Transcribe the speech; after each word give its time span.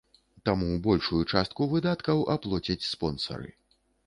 Таму 0.47 0.69
большую 0.87 1.19
частку 1.33 1.67
выдаткаў 1.75 2.25
аплоцяць 2.37 2.79
спонсары. 2.95 3.49